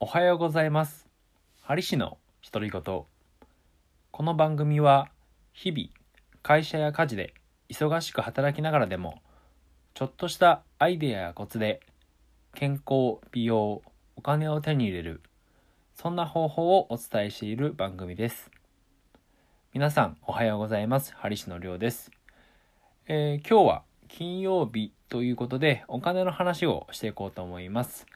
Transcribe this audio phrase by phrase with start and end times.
[0.00, 1.06] おはようございます。
[1.62, 2.18] ハリ氏の
[2.52, 2.82] 独り言。
[2.82, 3.06] こ
[4.22, 5.08] の番組は
[5.52, 5.88] 日々
[6.42, 7.32] 会社や家事で
[7.70, 9.22] 忙しく働きながらでも
[9.94, 11.80] ちょっとしたアイデアやコツで
[12.54, 13.82] 健康、美容、
[14.16, 15.22] お金を手に入れる
[15.94, 18.50] そんな方法をお伝えしている番組です。
[19.72, 21.14] 皆さんおはようございます。
[21.14, 22.10] ハリ氏のりょうです。
[23.06, 28.06] えー今日は金曜日ということでお金の話をしていこうと思います。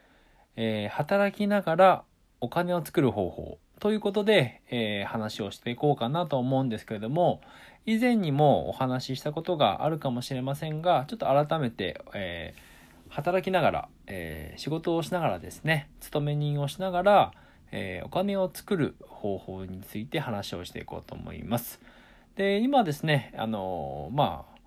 [0.60, 2.02] えー働きながら
[2.40, 7.40] お金を作る方法ということで、えー話をしていこうかなと思うんですけれども
[7.86, 12.68] 以前にもお話ししたことがあるかもしれませんがちょっと改めて、えー
[13.10, 17.32] 働きながら、えー仕事をしながらですね勤め人をしながら、
[17.70, 21.80] えお金を作る方法について話をしていこうと思います。
[22.34, 24.58] で今ですねあのまあ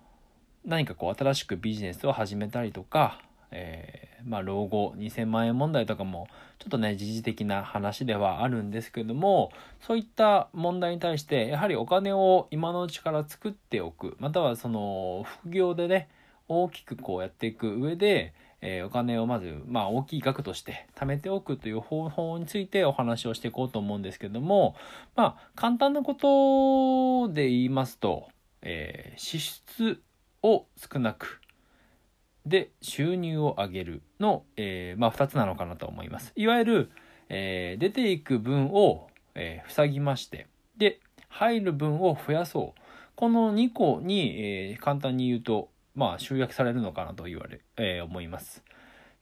[0.64, 3.91] 何かこう新しくビジネスを始めたりとか、え
[4.24, 9.50] まあ、老後2000万円問題とかもちょっとね時事的な話ではあるんですけども
[9.80, 14.16] そういった問題に対してやはりお金を今のうちから作っておく。
[14.18, 16.08] またはその副業でね
[16.48, 24.76] 大きくこうやっていく上で、えーお金をまず、まあ、大きい額として貯めておくという方法についてお話をしていこうと思うんですけども
[25.16, 28.28] まあ簡単なことで言いますと、
[28.60, 30.00] えー支出
[30.42, 31.40] を少なく
[32.46, 36.32] で収入を上げるの、えーまあ、2つなのかなと思います。
[36.36, 36.90] いわゆる、
[37.28, 42.80] えー出ていく分を、えー塞ぎましてで入る分を増やそう。
[43.14, 48.62] この2個に、え簡単に言うとまあ集約されるのかなと言われ、え思います。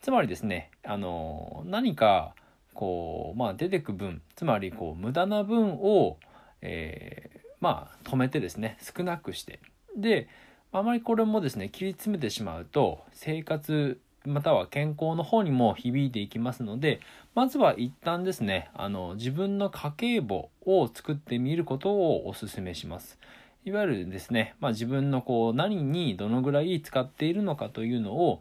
[0.01, 2.35] つまりですねあの何か
[2.73, 6.19] こうまあ出てく分つまりこう無駄な分を、
[6.63, 9.61] えまあ止めてですね少なくして。
[9.97, 10.29] で
[10.73, 17.01] あまりこれもですね切り詰めてしまうと生活または健康の方にも響いていきますので
[17.35, 23.19] まずは一旦ですねあの自分の家計簿を作ってみることをお勧めします。
[23.65, 28.41] いわゆるですね、まあ、自分のこう何にどのぐらい使っているのかというのを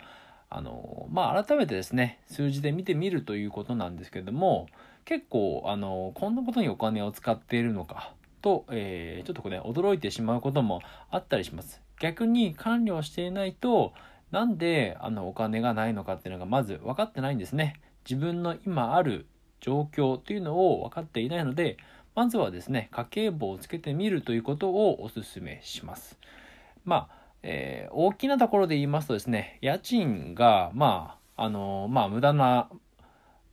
[0.49, 4.67] あのまあ改めてですね数字で見てみるということなんですけども
[5.03, 10.81] 結構あのこんなことにお金を使っているのかと、えーちょっとこれ、驚いてしまうことも
[11.11, 11.81] あったりします。
[11.99, 13.93] 逆に管理をしていないと
[14.31, 17.81] なんであのお金がないのかっていうのがまず分かってないんですね。
[18.09, 19.27] 自分の今ある
[19.59, 21.77] 状況というのを分かっていないので
[22.15, 26.17] まずはですね家計簿をつけてみるということをお勧めします。
[26.85, 32.69] まあ、えー大きなところで言いますとですね家賃がまああのまあ無駄な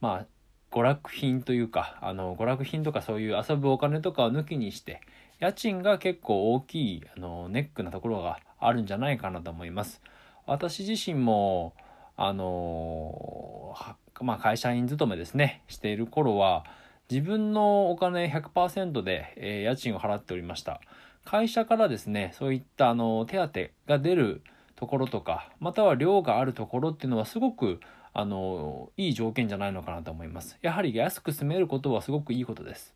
[0.00, 0.26] まあ
[0.70, 5.00] 娯楽品というかあの娯楽品とかそういう遊ぶお金とかを抜きにして
[5.38, 10.00] 家賃が結構大きいあのネックなところがあるんじゃないかなと思います。
[10.46, 11.74] 私自身も
[12.16, 13.74] あの
[14.20, 15.62] まあ、会社員勤めですね。
[15.68, 16.64] している頃は
[17.10, 20.80] 自分のお金100%で、えー家賃を払っておりました。
[21.24, 24.42] 会社からですねそういったあの手当が出る
[24.76, 27.80] ところとかまたは量があるところっていうのはすごく
[28.12, 30.56] あのいい条件じゃないのかなと思います。
[30.62, 32.94] やはり安く住めることはすごくいいことです。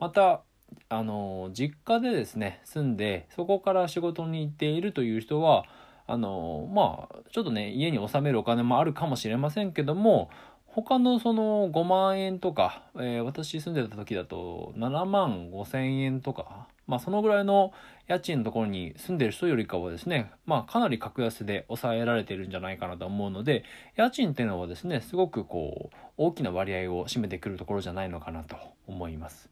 [0.00, 0.42] また
[0.88, 5.64] あの実家でですね住んでそこから仕事に行っているという人は
[6.06, 10.30] あのまあちょっとね家に納めるお金もあるかもしれませんけども
[10.66, 17.72] 他のその5万円とか、えー私住んでた時だと7万5千円とかまあそのぐらいの
[18.08, 23.64] 家賃のところに住んでる人よりかはですねまあかなり格安で抑えられてるんじゃないかなと思うので
[23.96, 28.56] 家賃っていうのはですねすごくこう大きな割合を占めてくるところじゃないのかなと
[28.86, 29.50] 思います。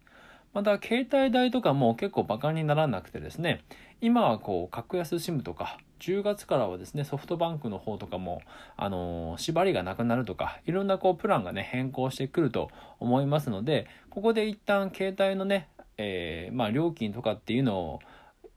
[0.52, 3.62] また携帯代とかも結構バカにならなくてですね
[4.00, 8.40] 今はこう格安 SIM とか10月からはですねソフトバンクの方とかも、
[8.78, 15.68] あの縛りがなくなるとかいろんなこうプランがね変更してくると思いますのでここで一旦携帯のね、
[15.98, 18.00] えまあ、料金とかっていうのを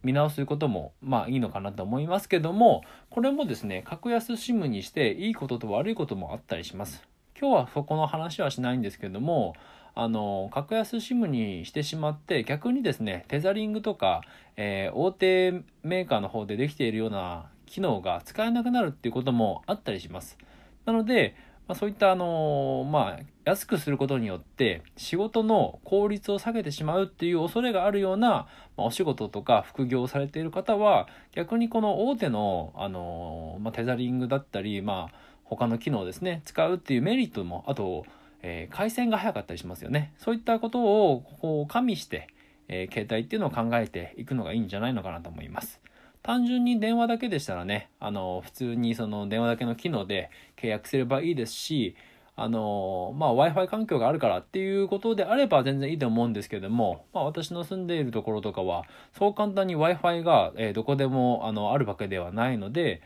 [0.03, 7.03] 見直すこともまあいいのかなと思いますけどもこれもですね格安 SIM にしていいことと悪いこともあったりします。
[7.39, 9.55] 今日はそこの話はしないんですけども
[9.95, 14.21] あの格安 SIM にしてしまって逆にですねテザリングとか、
[14.55, 15.51] えー大手
[15.83, 20.37] メーカーの方でできているような機能が使えなくなるっていうこともあったりします。
[20.85, 21.35] なので、
[21.67, 28.47] まあ、そういったあのまあ安くすることによって仕事の効率を下げてしまうっていう恐れがあるような、ま
[28.77, 38.05] あ、お仕事とか副業をされている方は逆にこの大手のあの、まあ、テザリングだったりまあ他の機能ですね使うっていうメリットもあと
[38.43, 40.13] えー回線が早かったりしますよね。
[40.19, 40.79] そういったこと
[41.11, 42.27] をこう加味して、
[42.67, 45.81] えー携帯っていうのを考えていくのがいいんじゃないのかなと思います。
[46.21, 51.95] 単純に電話だけでしたらね、あの、普通にその電話だけの機能で契約すればいいですし、
[52.35, 58.85] あの、まあ、Wi-Fi 環境があるからっていうことであれば全然いいと思うんですけども、まあ、私の住んでいるところとかは、
[59.17, 63.01] そう簡単に Wi-Fi が、えー、どこでも、あの、あるわけではないので、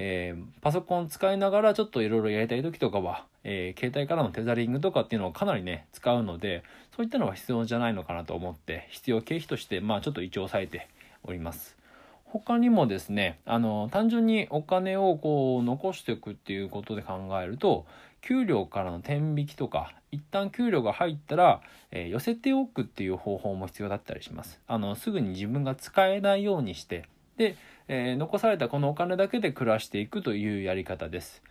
[0.00, 6.62] えー、パソコン使いながらちょっといろいろやりたい時とかは、えー、携帯からのテザリングとかっていうのをかなりね、使うので、
[6.94, 10.88] そういったのは必要じゃないのかなと思って、必要経費として、まあちょっと一応抑えて
[11.24, 11.76] おります。
[12.26, 17.84] 他にもですね、あの、単純にお金をこう残していくっていうことで考えると、
[18.20, 21.60] 給料からの天引きとか、一旦給料が入ったら、
[21.90, 24.60] えー、寄せておくっていう方法も必要だったりします。
[24.68, 27.06] あの、すぐに自分が使えないようにして、
[27.36, 27.56] で、
[27.88, 31.42] えー、残されたこのお金だけで暮らしていくというやり方です。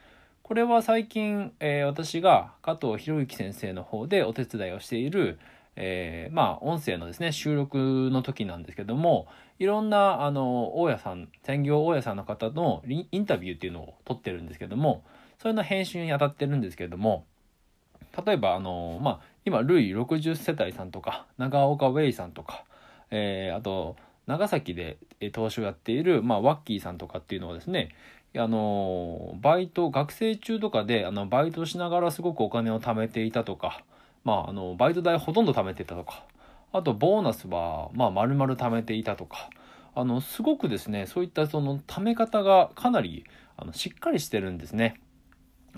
[0.43, 5.39] これは最近、えー、私が加藤博之先生の方でお手伝いをしている、
[5.75, 9.27] えー、まあ音声のですね収録の時なんですけども
[9.59, 15.03] いろんなあの大家さん専業大家さんの方のインタビューっていうのを撮ってるんですけども
[15.41, 17.25] それの編集に当たってるんですけども
[18.25, 22.63] 例えばあのまあ今ルイ60世帯さんとか長岡ウェイさんとか、
[23.11, 23.97] えー、あと
[24.27, 24.97] 長崎で
[25.31, 27.95] 投資をやっている、まあ、ワッキーさんとかっていうのはですね
[28.35, 33.83] あのバイト学生中とかであのバイトしながらすごくお金を貯めていたとか、
[34.23, 36.23] まあ、あのバイト代ほとんど貯めていたとか
[36.73, 39.49] あとボーナスはまあ丸々貯めていたとか
[39.95, 43.25] あのすごくですねそういったその貯め方がかなり
[43.55, 44.99] あのしっかりしてるんですね。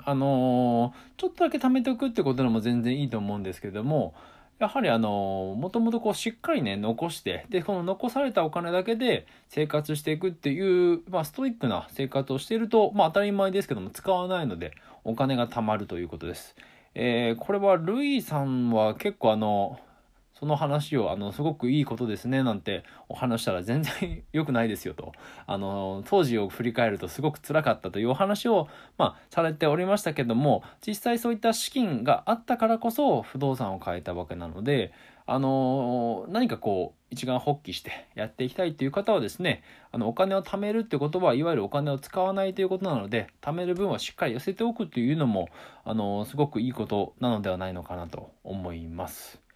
[0.06, 4.13] あのちょっとだけ貯めておくってことでも全然いいと思うんですけども
[4.59, 14.73] やはりあの、もともとこうしっかりね、残して、で、この残されたお金だけで生活していくっていう、まあ、ストイックな生活をしていると、まあ、当たり前ですけども、使わないので、
[15.06, 16.57] お金が貯まるということです。
[16.94, 19.79] えー、これは、ルイさんは結構あの、
[20.39, 25.12] その話を、あの、すごくいいことですね、なんてお話したら全然良くないですよと。
[25.45, 34.94] あの、当時を振り返るとすごく辛かったというお話を、まあ、されておりましたけども、実際そういった資金があったからこそ不動産を変えたわけなので、
[35.25, 39.62] あの、何かこう、一眼発起してやっていきたいという方はですね、
[39.92, 45.50] あの、お金を貯めるってことは、いわゆるお金を使わないということなので、貯める分はしっかり寄せておくっていうのも、
[45.83, 49.49] あの、すごくいいことなのではないのかなと思います。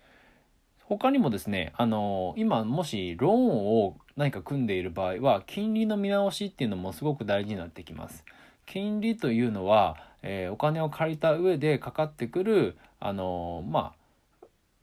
[0.98, 8.24] 他にもですね、あの、今もしローンを何か組んでいる場合は、金利の見直しっていうのもすごく大事になってきます。
[8.66, 14.03] 金利というのは、えー、お金を借りた上でかかってくる、あの、まあ、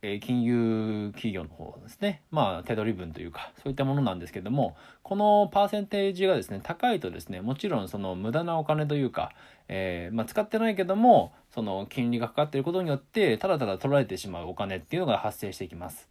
[0.03, 2.23] え金融企業の方ですね。
[2.31, 9.33] まあ、手取り分というか、そういったものなんですけども、このパーセンテージがですね、高いとですね、もちろんその無駄なお金というか、
[9.69, 16.09] えー、まあ、使ってないけども、その金利がかかっていることによって、ただただ取られてしまうお金っていうのが発生していきます。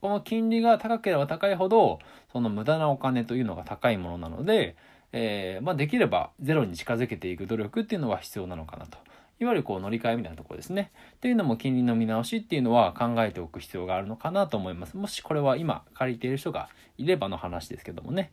[0.00, 1.98] この金利が高ければ高いほど、
[2.32, 4.76] その無駄なお金というのが高いものなので、
[5.12, 8.98] えー、まあ、できればゼロに近づけていく努力っていうのは必要なのかなと。
[9.42, 10.92] いわゆるこう乗り換えみたいなところですね。
[11.16, 14.96] っていうのも金利の見直しっていうのは考えておく必要があるのかなと思います。
[14.96, 18.30] もしこれは今借りている人がいればの話ですけどもね。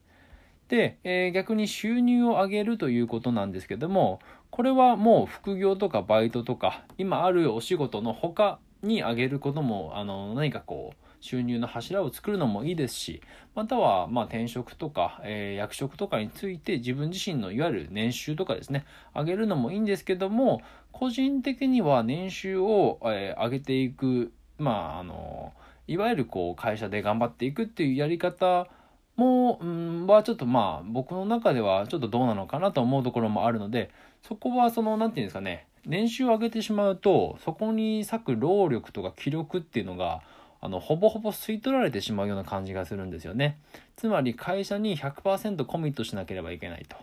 [0.67, 4.19] で、えー、逆に収入を上げるということなんですけども、
[4.51, 13.21] これはもう副業とかバイトとか、今あるお仕事の他に上げることも、あの、何かこう、収入の柱を作るのもいいですし、
[13.55, 20.61] または、まあ、転職とか、えー、役職とかについて自分自身のいわゆる年収とかですね、上げるのもいいんですけども、
[20.91, 25.53] 個人的には年収を、えー、上げていく、まあ、あの、
[25.87, 28.67] いわゆるこう、会社で頑張っていくっていうやり方
[29.15, 33.91] も、うん、はちょっとまあ、僕の中ではちょっとどうなのかなと思うところもあるので、
[34.21, 40.21] そこはその、なんていうんですかね、年収を上げてしまうと、そこに割く労力とか気力っていうのが、
[40.61, 43.57] あの、ほぼほぼ吸い取られてしまうような感じがするんですよね。
[43.95, 46.97] つまり会社に100%コミットしなければいけないと。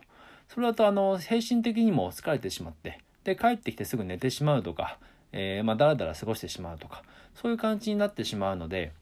[0.49, 4.99] それだと、あの、精神的にも疲れてしまって、で、帰ってきてすぐ寝てしまうとか、
[5.33, 7.03] えー、まあ、だらだら過ごしてしまうとか、
[7.35, 8.93] そういう感じになってしまうので、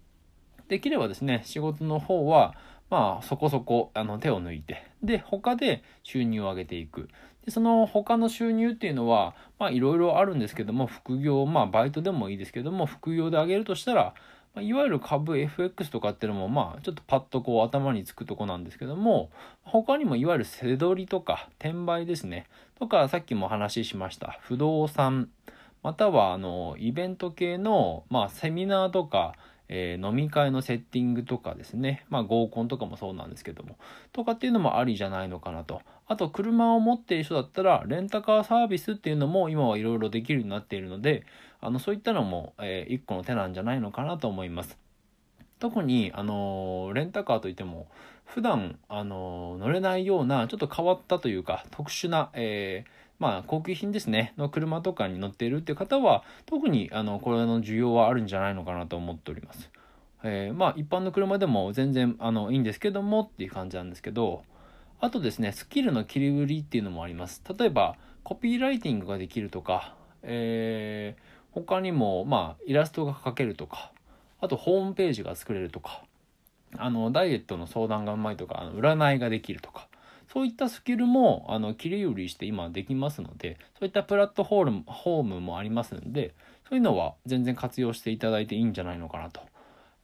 [0.68, 2.54] できればですね、仕事の方は、
[2.90, 7.08] まあ、そこそこ、あの、手を抜いて、で、他で収入を上げていく。
[7.44, 9.34] で、その他の収入っていうのは、
[9.70, 14.14] いろいろあるんですけども、副業、まあ、バイトでもいいですけども、副業で上げるとしたら、
[14.54, 19.30] まいわゆる株 FX とかっていうのも、まあ、ちょっとパッとこう頭につくとこなんですけども、
[19.62, 22.46] 他にもいわゆる背取りとか転売ですね。
[22.78, 25.28] とか、さっきも話しました、不動産、
[25.82, 29.34] または、あの、イベント系の、まあ、セミナーとか、
[29.68, 33.78] えー、飲み会のセッティングとかですね、まあ合コンとかもそうなんですけども、
[34.12, 35.80] とかっていうのもありじゃないのかなと。
[36.06, 41.24] あと、車を持っている人だったら、レンタカーサービスっていうのも今はいろいろできるようになっているので、
[41.64, 44.78] あの、そういったのも、えー、一個の手なんじゃないのかなと思います。
[45.58, 47.86] 特に、あのー、レンタカーといっても、
[48.24, 52.84] 普段、あのー、乗れないような、ちょっと変わったというか、特殊な、え
[53.18, 59.70] まあ、高級品ですね、の車とかに乗っているっていう方は、特に、あの、これの需要はあるんじゃないのかなと思っております。
[60.24, 64.42] えー、まあ、一般の車でも全然、あの、いいんですけどもっていう感じなんですけど、
[65.00, 67.42] あとですね、スキルの切り売りっていうのもあります。
[67.58, 73.92] 例えば、コピーライティングができるとか、えー、他にも、まあ、イラストが描けるとか、
[74.40, 76.02] あと、ホームページが作れるとか、
[76.76, 79.88] あの、ダイエットの相談がうまいとか、あの占いができるとか、
[80.32, 86.34] そういったスキルも、あの、切り売りして今できますので、そういったプラットフォーム、ホームもありますんで、
[86.68, 89.40] そういうのは全然活用していただいていいんじゃないのかなと。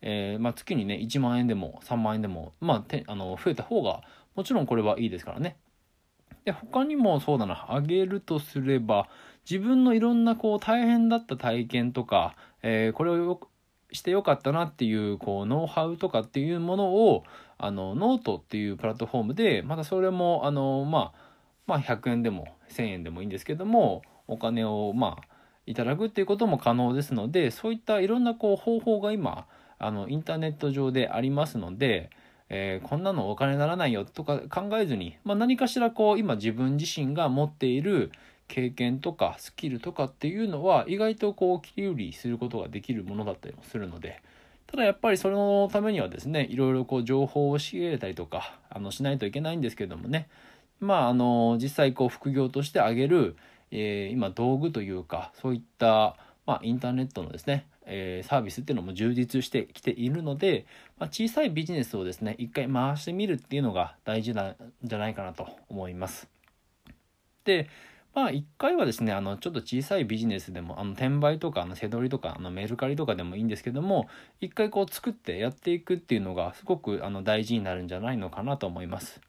[0.03, 4.03] えー、まあ、月にね、1万円でも3万円でも、まあ、てあの増えた方が、
[4.37, 5.57] もちろんこれはいいですからね。
[6.45, 9.09] で、他にもそうだな、あげるとすれば、
[9.49, 13.41] 自分のいろんなこう大変だった体験とか、えー、これをよ
[13.93, 17.25] してよかったなっていうこうノウハウとかっていうものを
[17.59, 21.31] あのノートっていうプラットフォームでまたそれもあのまあ
[21.67, 25.25] まあ100円でも1000円でもいいんですけどもお金をまあ
[25.67, 29.47] いただくっていうことも可能ですのでそういったいろんなこう方法が今
[29.79, 32.11] あのインターネット上でありますので、
[32.49, 38.13] えー、こんなのお金ならないよとか考えずに、まあ、何かしらこう今自分自身が持っている
[38.51, 44.21] 経験とかスキルとかっていうのは意外とこう切り売りすることができるものだったりもするので
[44.67, 50.29] ただやっぱりそのためにはですねいろいろこう情報を仕入れたりとかあのしないといけないんですけどもね
[50.81, 53.37] まああの実際こう副業としてあげる、
[53.71, 60.65] えー、今道具というかそういった、まあ、インターネットのですねえ、サービスっていうのも充実してきているので、
[60.99, 66.29] まあ、小さいビジネスをですね一回回してみるっていうのが大事なんじゃないかなと思います。
[67.45, 67.69] で
[68.15, 74.09] まあ一回はですね、あの、ちょっと小さいビジネスでも、あの、転売とか、あの、背取りとか、あの、メルカリとかでもいいんですけども、
[74.41, 79.21] 一回こう作ってやっていくっていうのが、すごく、あの、大事になるんじゃないのかなと思います。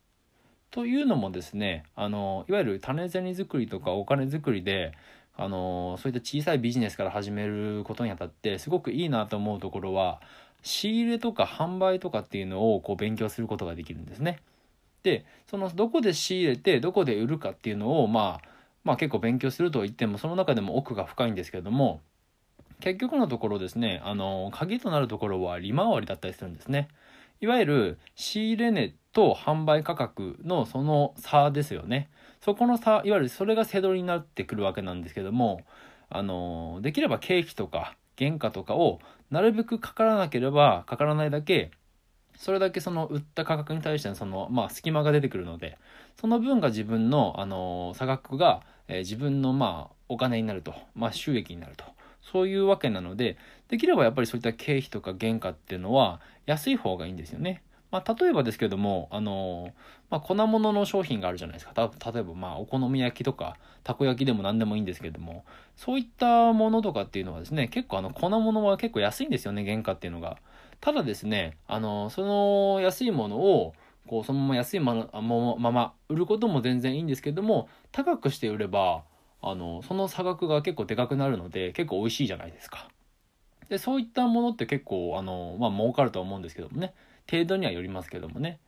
[0.72, 4.94] というのもですね、あの、いわゆる種銭作りとかお金作りで、
[5.36, 10.22] あの、そういった小さいビジネスから始めることにあたって、すごくいいなと思うところは、
[10.64, 14.40] 仕入れとか販売とかっていうのをこう勉強することができるんですね。
[15.04, 18.50] で、そのどこで仕入れてどこで売るかっていうのを、まあ、
[18.84, 22.02] まあ結構勉強すると言ってもその中でも奥が深いんですけれども
[22.80, 26.88] 結局のところですねあの鍵となるところは利回りだったりするんですね。
[27.40, 32.10] いわゆる仕入れ値と販売価格のその差ですよね。
[32.40, 35.62] そこの差いわゆるそれが背取りになってくるわけなんですけども
[36.10, 41.72] あのできれば経費とか原価とかをなるべくかからなければかからないだけ
[42.42, 45.78] それだけその売った価格に対してのその、まあ、隙間が出てくるので、
[46.20, 51.86] その分が自分の、あの、差額が、えー、自分の、まあ、お金になると、まあ、収益になると。
[52.22, 57.64] そういうわけなので、できればやっぱりそういった経費とか原価っていうのは安い方がいいんですよね。
[57.92, 59.74] まあ、例えばですけども、あの
[60.10, 61.92] まあ、粉物の商品があるじゃないですか。
[62.14, 65.44] 例えば、まあ、お好み焼きとか、たこ焼きでも何でもいいんですけども、
[65.76, 70.38] そういったものとかっていうのはですね、結構あの、粉物は結構安いんですよね、原価っていうのが。
[70.80, 73.74] ただですね、あの、その安いものを、
[74.08, 79.03] こう、そのまま安いままま売ることも全然いいんですけども、高くして売れば、
[79.41, 82.89] あの、その差額が結構でかくなるので、結構美味しいじゃないですか。
[83.70, 86.93] で、そういったものって結構、あの、まあ、儲かるとは思うんですけどもね。
[87.29, 88.60] 程度にはよりますけどもね。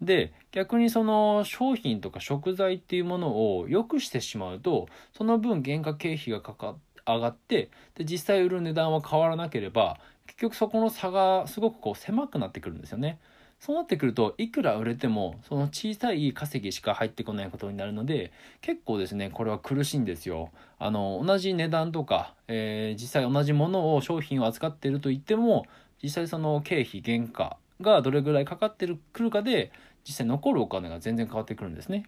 [0.00, 13.18] で、逆にその商品とか食材っていうものを良くしてしまうと、その分原価経費がかか上がって、で、実際売る値段は変わらなければ、結局そこの差がすごくこう狭くなってくるんですよね。
[13.60, 20.50] そうなってくると、いくら売れても、その小さい稼ぎしか入ってこないことになるので、結構ですね、これは苦しいんですよ。
[20.78, 25.66] あの、同じ値段とか、えー、実際同じものを、商品を扱っていると言っても、
[26.02, 29.72] 実際その経費、原価がどれぐらいかかってくるかで、
[30.04, 32.06] 実際残るお金が全然変わってくるんですね。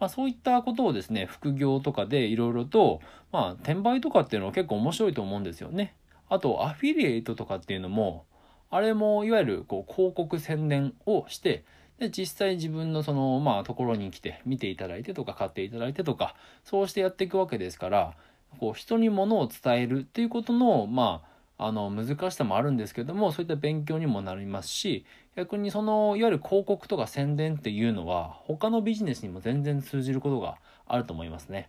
[0.00, 5.94] まあ、そういったことをですね、副業とかでいろいろと、まあ、転売とかっていうのは結構面白いと思うんですよね。
[6.28, 8.24] あと、アフィリエイトとかっていうのも、
[8.70, 11.64] あれもいわゆるこう広告宣伝をして、
[11.98, 16.34] で、実際自分のその、まあ、ところに来て見ていただいてとか買っていただいてとか、
[16.64, 18.14] そうしてやっていくわけですから、
[18.58, 21.22] こう人に物を伝えるっていうことの、ま
[21.58, 25.04] あ、あの、難しさもあるんですけども、そういった勉強にもなりますし、
[25.36, 31.68] 逆にその、いわゆる広告とか宣伝っていうのは、他のビジネスにも全然通じることがあると思いますね。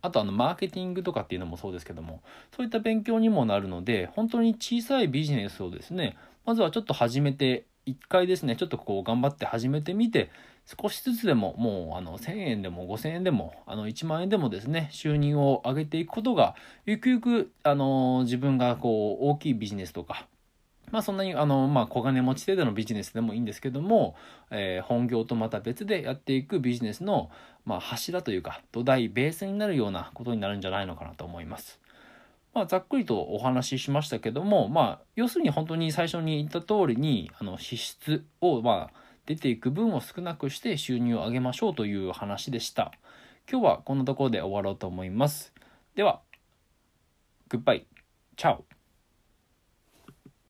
[0.00, 2.22] あとあのマーケティングとかっていうのもそうですけども
[2.56, 10.30] そういった勉強にもなるので本当に小さいビジネスをですねまずはちょっと始めて1回ですねちょっとこう頑張って始めてみて
[10.64, 16.54] 少しずつでももうあの1000円でも5000円でもあの1万円でもですね収入を上げていくことが
[16.86, 20.26] ゆくゆくあの自分がこう大きいビジネスとか
[20.94, 24.14] まあそんなにあの、まあ、小金持ち程度のビジネスでもいいんですけども、
[24.52, 27.32] えー、本業とまた別でやっていくビジネスの、
[27.66, 31.80] まあ、柱というか土台ベースになるようなことになるんじゃないのかなと思います。
[32.52, 42.92] まあ、ざっくりとお話ししましたけども、まあ、要するに本当に最初に言った通りにあの支出を、まあ、出ていく分を少なくして収入を上げましょうという話でした。
[43.50, 45.52] 今日はこんなところで終わろうと思います。
[45.96, 46.20] では、
[47.48, 47.84] グッバイ、
[48.36, 48.83] チャオ。